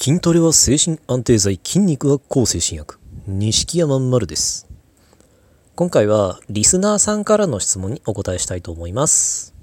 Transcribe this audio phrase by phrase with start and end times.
[0.00, 4.68] 筋トレは精神安定剤筋肉は抗精神薬錦山丸です。
[5.74, 9.56] 今回はリスナーさんからの質問にお答えしたいと思います、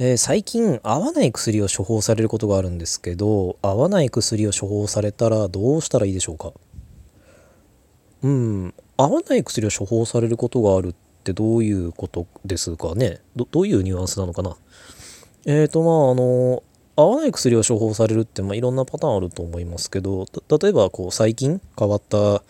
[0.00, 6.52] えー最近合わない薬を処方されることがあるんですけど合わない薬を処方されたらどうしたらいいでしょうか？
[8.22, 13.20] うん合わない薬を処方されることがあるってどういうことですかね？
[13.36, 14.56] どういうニュアンスなのかな？
[15.46, 16.64] えーとまああの
[16.96, 22.42] 合わない薬を処方されるって、まあ、いろんなパターンあると思いますけど例えばこう最近変わった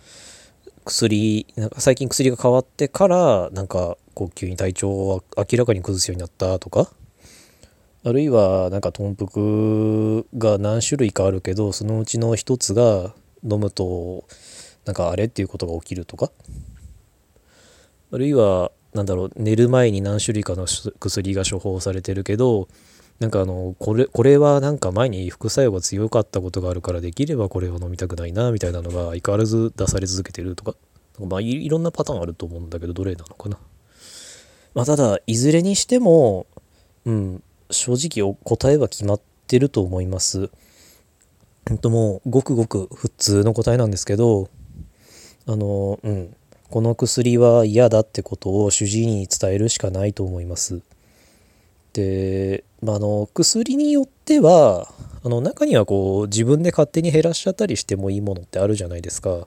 [0.85, 6.91] 薬なんか最近薬が変わってからなんかこう急に体調を明らかに崩すようになったとか
[8.05, 14.25] あるいはなんか豚腹が何種類かあるけどそのうちの一つが飲むと
[14.85, 16.33] なんかあれっていうことが起きるとか
[18.13, 22.67] あるいはなんだろう寝る前に何種類かの薬が処方されてるけど
[23.23, 30.75] なんかあのこれこれはなんか前に副作用が強かったことがあるからできればこれを飲みたくないなみたいなのが相変わらず出され続けてるとか
[31.21, 33.59] まあいろんなパターンあると思うんだけどどれなのかな。
[34.75, 36.47] まあ、ただいずれにしても、
[37.05, 40.51] うん、正直答えは決まってると思います。
[41.69, 44.49] ほんともうごくごく普通の答えなんですけど
[45.47, 46.35] あのうん
[46.71, 50.81] この薬は嫌だってことを主治医に伝えるしかないと思います。
[51.93, 54.89] で、まあ、の薬によっては
[55.25, 59.47] あの中にはこう自分で勝手に減らしちゃったりしてもいいものってあるじゃないですか。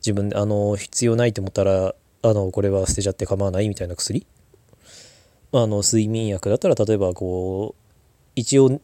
[0.00, 4.26] 自分あの必要ないと思ったらあのこれは捨てちゃって構わないみたいな薬。
[5.52, 7.82] あの睡眠薬だったら例えばこう
[8.36, 8.80] 一応1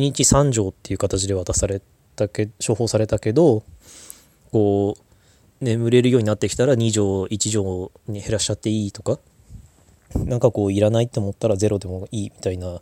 [0.00, 1.82] 日3錠っていう形で渡され
[2.16, 3.62] たけ処方されたけど
[4.52, 9.18] こう眠れるようになってきたら2錠1錠に減らしちゃっていいとか
[10.14, 12.80] なんかこういらないって思ったらゼロでもいいみたいな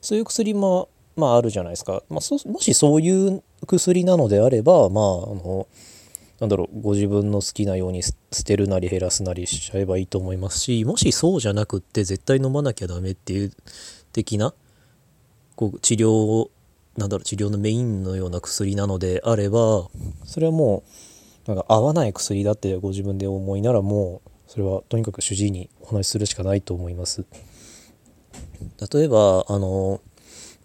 [0.00, 5.66] そういう薬もまああるじゃないですか、まあ、そもしそういう薬なのであればまああの
[6.40, 8.12] なんだろうご自分の好きなように捨
[8.44, 13.52] てるなり減らすなりしちゃえばいいと思いますしもしそうじゃなくって絶対飲まなきゃダメっていう
[14.12, 14.54] 的な
[15.56, 16.50] こう治療を
[16.96, 19.88] なんだろう治療のメインのような薬なのであれば
[20.24, 20.84] それはも
[21.46, 27.24] うなんか合わない薬だってご自分で思いならもうそれはとにかく主治医にお話しするしかないと思います。
[28.92, 30.00] 例えばあの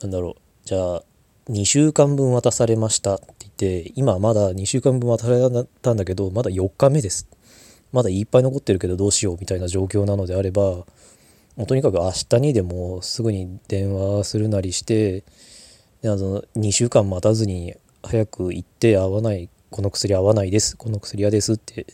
[0.01, 1.03] なんだろうじゃあ
[1.49, 7.27] 2週間分渡されましたって言って今まだ2週間分渡されたんだけどまだ4日目です
[7.91, 10.85] まだいっぱい残ってるけどどうしようみたいな状況なのであればも
[11.57, 15.23] うとにかく明日にでもすぐに電話するなりして
[16.01, 21.85] であの2週間待たずに早く行って合わないこの薬合わないですこの薬嫌ですって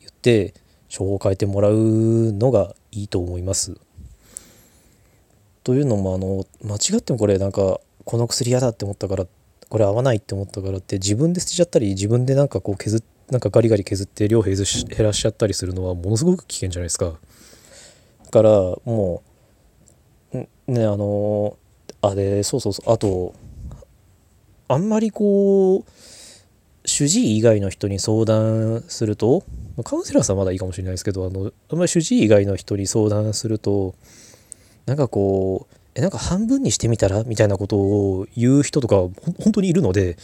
[0.00, 0.54] 言って
[0.96, 3.74] 処方を変えてもらうのがいいと思います。
[5.62, 9.26] というのもあの間違ってもこれなんかこの薬嫌だって思ったから
[9.68, 14.64] これ合わないって思ったからって自分で捨てちゃったり自分でなんかこう削っなんかガリガリ削って量減ら
[15.12, 17.14] しちゃったりするのはものすごく危険じゃないですか。
[18.24, 18.50] だから
[18.84, 19.22] も
[20.32, 21.56] うねあの
[22.02, 23.34] あれそうそうそうあと
[24.68, 25.84] あんまりこう
[26.84, 29.42] 主治医以外の人に相談すると
[29.84, 33.94] カウンセラーさんはまだいいかもしれないですけどあのあんまり主治医以外の人に相談すると
[34.86, 37.24] なんかこうえなんか半分にしてみたら？
[37.24, 40.16] みたいなことを言う人とか本当にいるので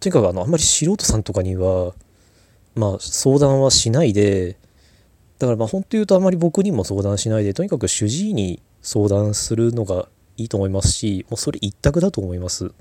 [0.00, 1.94] とにかくあのあんまり素人さんとかには
[2.74, 4.56] まあ相談はしないで
[5.38, 12.72] だからまあ本当言うとあまり僕にも相談しないでとにかく主治医に相談するのがいいと思いますしもうそれ一択だと思います。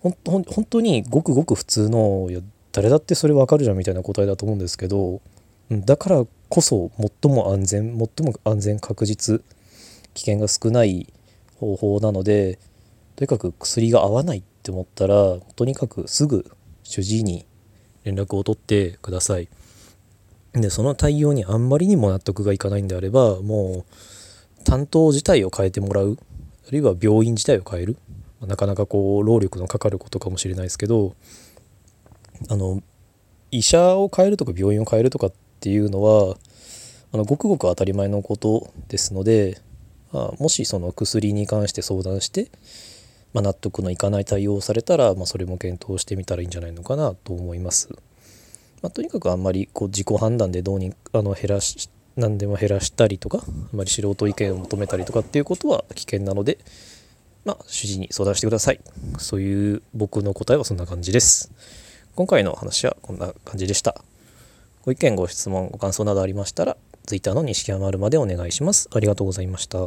[0.00, 2.40] ほんほん本当にごくごく普通のいや
[2.72, 5.20] 誰だってそれ分かるじゃんみたいな答えだと思うんですけど
[5.70, 6.90] だからこそ
[7.22, 9.42] 最も安全最も安全確実
[10.14, 11.12] 危険が少ない
[11.56, 12.58] 方法なので
[13.16, 16.50] とにかく薬が合わないって思ったらとにかくすぐ
[16.84, 17.46] 主治医に
[18.04, 19.48] 連絡を取ってください。
[20.52, 23.84] でその対応にあんまりにも納得がいかないんであればも
[24.60, 26.18] う担当自体を変えてもらう
[26.66, 27.96] あるいは病院自体を変える
[28.46, 31.14] なかなかこう労力のかかることかもしれないですけど
[32.48, 32.82] あの
[33.50, 36.36] 医者を変えるとか病院を変えるとかっていうのは
[37.12, 39.60] あのごくごく当たり前のことですので、
[40.12, 42.50] まあ、もしその薬に関して相談して、
[43.32, 47.88] まあ、納得のいかない対応をされたら、まあ、それも検討してみたらいいんじゃないのかなと思います。
[48.82, 53.42] まあ、とにかくあんまりこう自己判断でどうにあの減らし何でも減らしたりとかあ
[53.72, 56.58] まり素人意見を求めたりとかっていうことは危険なので、
[57.48, 58.80] まあ、主治医に相談してください。
[59.16, 61.50] そういう僕の答えはそんな感じです。
[62.14, 64.04] 今回の話はこんな感じでした。
[64.82, 68.90] ご意見、ご質問、ご感想などありましたら、Twitter の錦山丸までお願いします。
[68.92, 69.78] ありがとうございました。